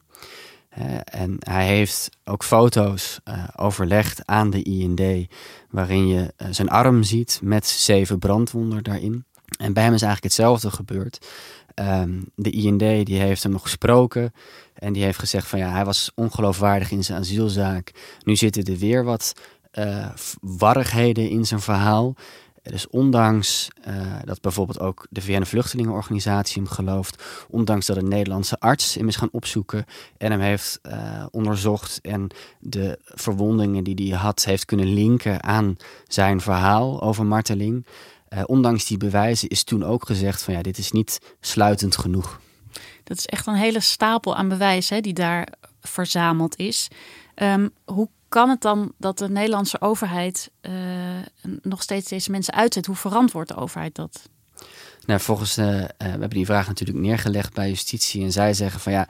en 1.04 1.36
hij 1.38 1.66
heeft 1.66 2.10
ook 2.24 2.44
foto's 2.44 3.20
overlegd 3.56 4.26
aan 4.26 4.50
de 4.50 4.62
IND, 4.62 5.28
waarin 5.70 6.08
je 6.08 6.34
zijn 6.50 6.68
arm 6.68 7.02
ziet 7.02 7.40
met 7.42 7.66
zeven 7.66 8.18
brandwonden 8.18 8.82
daarin. 8.82 9.24
En 9.58 9.72
bij 9.72 9.82
hem 9.82 9.94
is 9.94 10.02
eigenlijk 10.02 10.34
hetzelfde 10.34 10.70
gebeurd. 10.70 11.26
Ehm, 11.74 12.20
de 12.34 12.50
IND 12.50 12.78
die 12.78 13.18
heeft 13.18 13.42
hem 13.42 13.52
nog 13.52 13.62
gesproken 13.62 14.32
en 14.74 14.92
die 14.92 15.02
heeft 15.02 15.18
gezegd 15.18 15.46
van 15.46 15.58
ja, 15.58 15.70
hij 15.70 15.84
was 15.84 16.10
ongeloofwaardig 16.14 16.90
in 16.90 17.04
zijn 17.04 17.18
asielzaak. 17.18 17.90
Nu 18.22 18.36
zitten 18.36 18.64
er 18.64 18.76
weer 18.76 19.04
wat 19.04 19.32
uh, 19.78 20.08
warrigheden 20.40 21.28
in 21.28 21.44
zijn 21.44 21.60
verhaal. 21.60 22.14
Dus 22.62 22.88
ondanks 22.88 23.68
uh, 23.88 23.94
dat 24.24 24.40
bijvoorbeeld 24.40 24.80
ook 24.80 25.06
de 25.10 25.20
VN-vluchtelingenorganisatie 25.20 26.62
hem 26.62 26.70
gelooft, 26.70 27.22
ondanks 27.48 27.86
dat 27.86 27.96
een 27.96 28.08
Nederlandse 28.08 28.58
arts 28.58 28.94
hem 28.94 29.08
is 29.08 29.16
gaan 29.16 29.28
opzoeken 29.32 29.84
en 30.16 30.30
hem 30.30 30.40
heeft 30.40 30.80
uh, 30.82 31.26
onderzocht 31.30 31.98
en 32.02 32.28
de 32.58 32.98
verwondingen 33.04 33.84
die 33.84 34.08
hij 34.08 34.18
had 34.18 34.44
heeft 34.44 34.64
kunnen 34.64 34.92
linken 34.94 35.42
aan 35.42 35.76
zijn 36.08 36.40
verhaal 36.40 37.02
over 37.02 37.26
marteling, 37.26 37.86
uh, 38.34 38.42
ondanks 38.46 38.86
die 38.86 38.96
bewijzen 38.96 39.48
is 39.48 39.64
toen 39.64 39.84
ook 39.84 40.06
gezegd 40.06 40.42
van 40.42 40.54
ja, 40.54 40.62
dit 40.62 40.78
is 40.78 40.92
niet 40.92 41.18
sluitend 41.40 41.96
genoeg. 41.96 42.40
Dat 43.04 43.18
is 43.18 43.26
echt 43.26 43.46
een 43.46 43.54
hele 43.54 43.80
stapel 43.80 44.36
aan 44.36 44.48
bewijzen 44.48 45.02
die 45.02 45.12
daar 45.12 45.48
verzameld 45.80 46.56
is. 46.56 46.88
Um, 47.34 47.70
hoe 47.84 48.08
kan 48.28 48.48
het 48.48 48.60
dan 48.60 48.92
dat 48.98 49.18
de 49.18 49.28
Nederlandse 49.28 49.80
overheid 49.80 50.50
uh, 50.62 50.72
nog 51.62 51.82
steeds 51.82 52.08
deze 52.08 52.30
mensen 52.30 52.54
uitzet? 52.54 52.86
Hoe 52.86 52.96
verantwoordt 52.96 53.48
de 53.48 53.56
overheid 53.56 53.94
dat? 53.94 54.28
Nou, 55.06 55.20
volgens, 55.20 55.58
uh, 55.58 55.64
we 55.66 55.88
hebben 55.98 56.30
die 56.30 56.46
vraag 56.46 56.66
natuurlijk 56.66 56.98
neergelegd 56.98 57.54
bij 57.54 57.68
justitie 57.68 58.22
en 58.22 58.32
zij 58.32 58.54
zeggen 58.54 58.80
van 58.80 58.92
ja, 58.92 59.08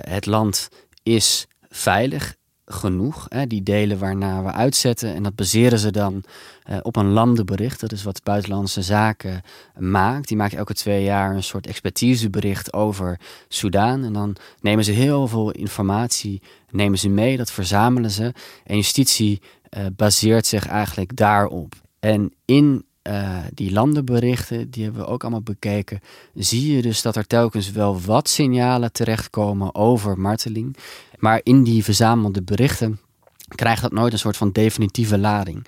het 0.00 0.26
land 0.26 0.68
is 1.02 1.46
veilig 1.68 2.36
genoeg. 2.72 3.28
Die 3.46 3.62
delen 3.62 3.98
waarna 3.98 4.42
we 4.42 4.52
uitzetten. 4.52 5.14
En 5.14 5.22
dat 5.22 5.34
baseren 5.34 5.78
ze 5.78 5.90
dan 5.90 6.22
uh, 6.70 6.76
op 6.82 6.96
een 6.96 7.10
landenbericht. 7.10 7.80
Dat 7.80 7.92
is 7.92 8.02
wat 8.02 8.22
Buitenlandse 8.22 8.82
Zaken 8.82 9.42
maakt. 9.78 10.28
Die 10.28 10.36
maakt 10.36 10.54
elke 10.54 10.74
twee 10.74 11.04
jaar 11.04 11.34
een 11.34 11.42
soort 11.42 11.66
expertisebericht 11.66 12.72
over 12.72 13.20
Soudaan. 13.48 14.04
En 14.04 14.12
dan 14.12 14.36
nemen 14.60 14.84
ze 14.84 14.92
heel 14.92 15.28
veel 15.28 15.50
informatie 15.50 16.42
nemen 16.72 16.98
ze 16.98 17.08
mee. 17.08 17.36
Dat 17.36 17.50
verzamelen 17.50 18.10
ze. 18.10 18.32
En 18.64 18.76
justitie 18.76 19.40
uh, 19.78 19.86
baseert 19.96 20.46
zich 20.46 20.66
eigenlijk 20.66 21.16
daarop. 21.16 21.74
En 22.00 22.32
in 22.44 22.84
uh, 23.02 23.38
die 23.54 23.72
landenberichten, 23.72 24.70
die 24.70 24.84
hebben 24.84 25.02
we 25.02 25.08
ook 25.08 25.22
allemaal 25.22 25.42
bekeken, 25.42 26.00
zie 26.34 26.76
je 26.76 26.82
dus 26.82 27.02
dat 27.02 27.16
er 27.16 27.26
telkens 27.26 27.70
wel 27.70 28.00
wat 28.00 28.28
signalen 28.28 28.92
terechtkomen 28.92 29.74
over 29.74 30.18
marteling. 30.18 30.76
Maar 31.22 31.40
in 31.42 31.62
die 31.62 31.84
verzamelde 31.84 32.42
berichten 32.42 33.00
krijgt 33.48 33.82
dat 33.82 33.92
nooit 33.92 34.12
een 34.12 34.18
soort 34.18 34.36
van 34.36 34.52
definitieve 34.52 35.18
lading. 35.18 35.62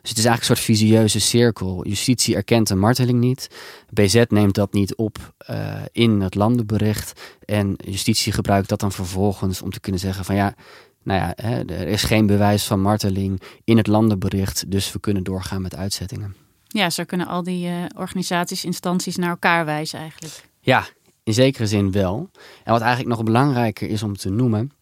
Dus 0.00 0.10
het 0.10 0.18
is 0.18 0.24
eigenlijk 0.24 0.40
een 0.40 0.56
soort 0.56 0.78
visieuze 0.78 1.20
cirkel. 1.20 1.86
Justitie 1.86 2.34
erkent 2.34 2.70
een 2.70 2.78
marteling 2.78 3.18
niet. 3.18 3.48
BZ 3.90 4.24
neemt 4.28 4.54
dat 4.54 4.72
niet 4.72 4.96
op 4.96 5.34
uh, 5.50 5.74
in 5.92 6.20
het 6.20 6.34
landenbericht. 6.34 7.20
En 7.44 7.74
justitie 7.76 8.32
gebruikt 8.32 8.68
dat 8.68 8.80
dan 8.80 8.92
vervolgens 8.92 9.62
om 9.62 9.70
te 9.70 9.80
kunnen 9.80 10.00
zeggen 10.00 10.24
van 10.24 10.34
ja, 10.34 10.54
nou 11.02 11.20
ja, 11.20 11.32
hè, 11.36 11.64
er 11.64 11.88
is 11.88 12.02
geen 12.02 12.26
bewijs 12.26 12.64
van 12.64 12.80
marteling 12.80 13.42
in 13.64 13.76
het 13.76 13.86
landenbericht. 13.86 14.70
Dus 14.70 14.92
we 14.92 15.00
kunnen 15.00 15.24
doorgaan 15.24 15.62
met 15.62 15.76
uitzettingen. 15.76 16.34
Ja, 16.66 16.90
zo 16.90 17.04
kunnen 17.04 17.26
al 17.26 17.42
die 17.42 17.68
uh, 17.68 17.74
organisaties, 17.96 18.64
instanties 18.64 19.16
naar 19.16 19.30
elkaar 19.30 19.64
wijzen 19.64 19.98
eigenlijk. 19.98 20.48
Ja, 20.60 20.86
in 21.22 21.34
zekere 21.34 21.66
zin 21.66 21.92
wel. 21.92 22.30
En 22.64 22.72
wat 22.72 22.80
eigenlijk 22.80 23.16
nog 23.16 23.24
belangrijker 23.24 23.88
is 23.88 24.02
om 24.02 24.16
te 24.16 24.30
noemen, 24.30 24.72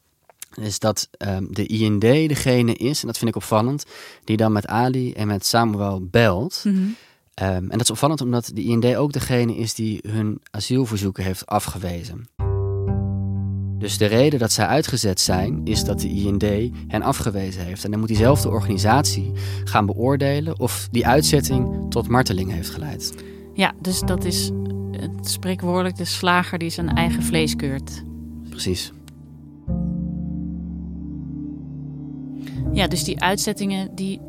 is 0.61 0.79
dat 0.79 1.09
um, 1.19 1.49
de 1.51 1.67
IND 1.67 2.01
degene 2.01 2.75
is, 2.75 3.01
en 3.01 3.07
dat 3.07 3.19
vind 3.19 3.31
ik 3.31 3.37
opvallend, 3.37 3.85
die 4.25 4.37
dan 4.37 4.53
met 4.53 4.67
Ali 4.67 5.13
en 5.13 5.27
met 5.27 5.47
Samuel 5.47 6.07
belt. 6.11 6.63
Mm 6.65 6.73
-hmm. 6.73 6.97
um, 7.49 7.71
en 7.71 7.79
dat 7.79 7.81
is 7.81 7.91
opvallend 7.91 8.21
omdat 8.21 8.51
de 8.55 8.63
IND 8.63 8.97
ook 8.97 9.13
degene 9.13 9.57
is 9.57 9.75
die 9.75 10.01
hun 10.09 10.41
asielverzoeken 10.51 11.25
heeft 11.25 11.47
afgewezen. 11.47 12.29
Dus 13.79 13.99
de 13.99 14.07
reden 14.07 14.39
dat 14.39 14.53
zij 14.53 14.67
uitgezet 14.67 15.21
zijn, 15.21 15.61
is 15.65 15.85
dat 15.85 16.01
de 16.01 16.09
IND 16.09 16.73
hen 16.89 17.03
afgewezen 17.03 17.65
heeft. 17.65 17.85
En 17.85 17.91
dan 17.91 17.99
moet 17.99 18.09
diezelfde 18.09 18.49
organisatie 18.49 19.33
gaan 19.65 19.87
beoordelen 19.87 20.61
of 20.61 20.89
die 20.91 21.07
uitzetting 21.07 21.91
tot 21.91 22.09
marteling 22.09 22.53
heeft 22.53 22.71
geleid. 22.71 23.15
Ja, 23.55 23.73
dus 23.81 24.01
dat 24.01 24.25
is 24.25 24.51
het 24.91 25.29
spreekwoordelijk 25.29 25.97
de 25.97 26.05
slager 26.05 26.59
die 26.59 26.71
zijn 26.71 26.89
eigen 26.89 27.23
vlees 27.23 27.57
keurt. 27.57 28.03
Precies. 28.51 28.93
Ja, 32.73 32.87
dus 32.87 33.05
die 33.05 33.23
uitzettingen 33.23 33.95
die 33.95 34.21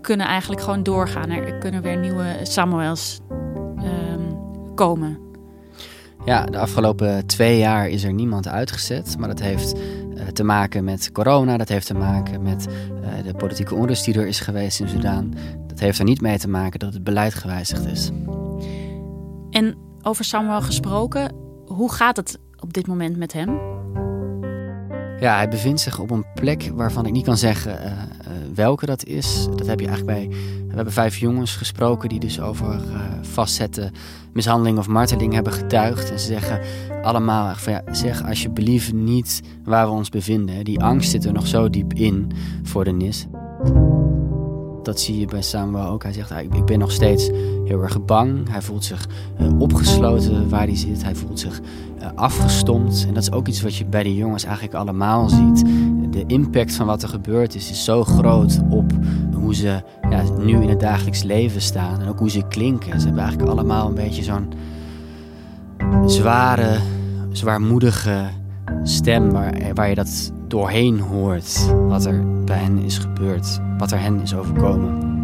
kunnen 0.00 0.26
eigenlijk 0.26 0.60
gewoon 0.60 0.82
doorgaan. 0.82 1.30
Er 1.30 1.58
kunnen 1.58 1.82
weer 1.82 1.96
nieuwe 1.96 2.36
Samuels 2.42 3.20
um, 3.78 4.74
komen. 4.74 5.18
Ja, 6.24 6.44
de 6.44 6.58
afgelopen 6.58 7.26
twee 7.26 7.58
jaar 7.58 7.88
is 7.88 8.04
er 8.04 8.12
niemand 8.12 8.48
uitgezet. 8.48 9.16
Maar 9.18 9.28
dat 9.28 9.40
heeft 9.40 9.76
uh, 9.76 10.26
te 10.26 10.44
maken 10.44 10.84
met 10.84 11.12
corona. 11.12 11.56
Dat 11.56 11.68
heeft 11.68 11.86
te 11.86 11.94
maken 11.94 12.42
met 12.42 12.66
uh, 12.68 13.24
de 13.24 13.34
politieke 13.34 13.74
onrust 13.74 14.04
die 14.04 14.14
er 14.14 14.26
is 14.26 14.40
geweest 14.40 14.80
in 14.80 14.88
Sudaan. 14.88 15.34
Dat 15.66 15.78
heeft 15.78 15.98
er 15.98 16.04
niet 16.04 16.20
mee 16.20 16.38
te 16.38 16.48
maken 16.48 16.78
dat 16.78 16.92
het 16.92 17.04
beleid 17.04 17.34
gewijzigd 17.34 17.86
is. 17.86 18.10
En 19.50 19.76
over 20.02 20.24
Samuel 20.24 20.62
gesproken, 20.62 21.34
hoe 21.66 21.92
gaat 21.92 22.16
het 22.16 22.38
op 22.60 22.72
dit 22.72 22.86
moment 22.86 23.16
met 23.16 23.32
hem? 23.32 23.75
Ja, 25.20 25.36
hij 25.36 25.48
bevindt 25.48 25.80
zich 25.80 25.98
op 25.98 26.10
een 26.10 26.24
plek 26.34 26.70
waarvan 26.74 27.06
ik 27.06 27.12
niet 27.12 27.24
kan 27.24 27.36
zeggen 27.36 27.78
uh, 27.80 27.86
uh, 27.86 27.92
welke 28.54 28.86
dat 28.86 29.04
is. 29.04 29.46
Dat 29.56 29.66
heb 29.66 29.80
je 29.80 29.86
eigenlijk 29.86 30.18
bij. 30.18 30.28
We 30.68 30.74
hebben 30.74 30.92
vijf 30.92 31.16
jongens 31.16 31.56
gesproken 31.56 32.08
die 32.08 32.20
dus 32.20 32.40
over 32.40 32.74
uh, 32.74 33.00
vastzetten, 33.22 33.92
mishandeling 34.32 34.78
of 34.78 34.86
marteling 34.86 35.32
hebben 35.32 35.52
getuigd. 35.52 36.10
En 36.10 36.20
ze 36.20 36.26
zeggen 36.26 36.60
allemaal 37.02 37.54
van 37.54 37.72
ja, 37.72 37.82
zeg 37.90 38.24
alsjeblieft 38.24 38.92
niet 38.92 39.42
waar 39.64 39.86
we 39.86 39.92
ons 39.92 40.08
bevinden. 40.08 40.64
Die 40.64 40.82
angst 40.82 41.10
zit 41.10 41.24
er 41.24 41.32
nog 41.32 41.46
zo 41.46 41.70
diep 41.70 41.92
in 41.92 42.32
voor 42.62 42.84
de 42.84 42.92
NIS. 42.92 43.26
Dat 44.86 45.00
zie 45.00 45.20
je 45.20 45.26
bij 45.26 45.42
Samuel 45.42 45.86
ook. 45.86 46.02
Hij 46.02 46.12
zegt, 46.12 46.30
ik 46.30 46.64
ben 46.64 46.78
nog 46.78 46.92
steeds 46.92 47.30
heel 47.64 47.82
erg 47.82 48.04
bang. 48.04 48.50
Hij 48.50 48.62
voelt 48.62 48.84
zich 48.84 49.08
uh, 49.40 49.60
opgesloten 49.60 50.48
waar 50.48 50.66
hij 50.66 50.76
zit. 50.76 51.02
Hij 51.02 51.14
voelt 51.14 51.40
zich 51.40 51.60
uh, 52.00 52.06
afgestompt. 52.14 53.04
En 53.08 53.14
dat 53.14 53.22
is 53.22 53.32
ook 53.32 53.48
iets 53.48 53.62
wat 53.62 53.76
je 53.76 53.84
bij 53.84 54.02
de 54.02 54.14
jongens 54.14 54.44
eigenlijk 54.44 54.74
allemaal 54.74 55.28
ziet. 55.28 55.64
De 56.10 56.24
impact 56.26 56.74
van 56.74 56.86
wat 56.86 57.02
er 57.02 57.08
gebeurd 57.08 57.54
is, 57.54 57.70
is 57.70 57.84
zo 57.84 58.04
groot 58.04 58.60
op 58.70 58.92
hoe 59.34 59.54
ze 59.54 59.82
ja, 60.10 60.22
nu 60.38 60.62
in 60.62 60.68
het 60.68 60.80
dagelijks 60.80 61.22
leven 61.22 61.60
staan. 61.60 62.00
En 62.00 62.08
ook 62.08 62.18
hoe 62.18 62.30
ze 62.30 62.42
klinken. 62.48 63.00
Ze 63.00 63.06
hebben 63.06 63.22
eigenlijk 63.24 63.52
allemaal 63.52 63.88
een 63.88 63.94
beetje 63.94 64.22
zo'n 64.22 64.52
zware, 66.06 66.78
zwaarmoedige 67.32 68.24
stem 68.82 69.30
waar, 69.30 69.54
waar 69.74 69.88
je 69.88 69.94
dat 69.94 70.32
doorheen 70.48 71.00
hoort. 71.00 71.74
Wat 71.88 72.04
er 72.04 72.44
bij 72.44 72.58
hen 72.58 72.78
is 72.78 72.98
gebeurd. 72.98 73.60
Wat 73.78 73.92
er 73.92 74.00
hen 74.00 74.20
is 74.20 74.34
overkomen. 74.34 75.14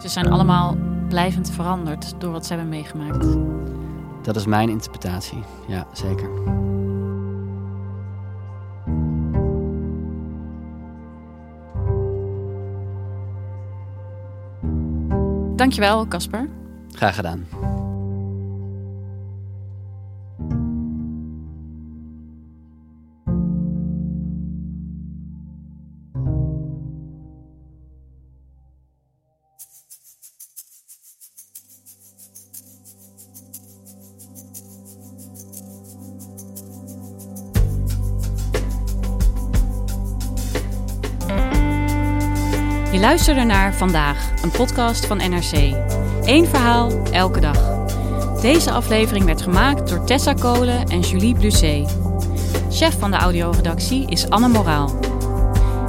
Ze 0.00 0.08
zijn 0.08 0.30
allemaal 0.30 0.76
blijvend 1.08 1.50
veranderd 1.50 2.14
door 2.18 2.32
wat 2.32 2.46
ze 2.46 2.52
hebben 2.52 2.70
meegemaakt. 2.70 3.36
Dat 4.22 4.36
is 4.36 4.46
mijn 4.46 4.68
interpretatie, 4.68 5.42
ja, 5.66 5.86
zeker. 5.92 6.28
Dankjewel, 15.56 16.08
Casper. 16.08 16.48
Graag 16.92 17.14
gedaan. 17.14 17.46
Je 43.06 43.12
luisterde 43.12 43.44
naar 43.44 43.74
Vandaag, 43.74 44.30
een 44.42 44.50
podcast 44.50 45.06
van 45.06 45.16
NRC. 45.16 45.74
Eén 46.22 46.46
verhaal, 46.46 46.90
elke 47.12 47.40
dag. 47.40 47.86
Deze 48.40 48.70
aflevering 48.70 49.24
werd 49.24 49.42
gemaakt 49.42 49.88
door 49.88 50.04
Tessa 50.04 50.32
Kolen 50.32 50.86
en 50.88 51.00
Julie 51.00 51.34
Blusset. 51.34 51.96
Chef 52.70 52.98
van 52.98 53.10
de 53.10 53.16
audioredactie 53.16 54.10
is 54.10 54.30
Anne 54.30 54.48
Moraal. 54.48 54.98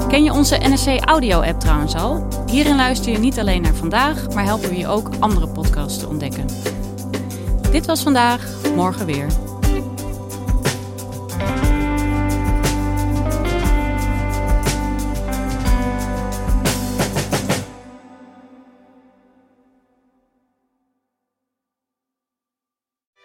Ken 0.08 0.24
je 0.24 0.34
onze 0.34 0.58
NRC 0.58 1.06
Audio-app 1.06 1.60
trouwens 1.60 1.96
al? 1.96 2.28
Hierin 2.46 2.76
luister 2.76 3.12
je 3.12 3.18
niet 3.18 3.40
alleen 3.40 3.62
naar 3.62 3.76
Vandaag, 3.76 4.30
maar 4.34 4.44
helpen 4.44 4.70
we 4.70 4.78
je 4.78 4.88
ook 4.88 5.10
andere 5.20 5.48
podcasts 5.48 6.00
te 6.00 6.08
ontdekken. 6.08 6.46
Dit 7.72 7.86
was 7.86 8.04
Vandaag, 8.04 8.48
morgen 8.76 9.06
weer. 9.06 9.47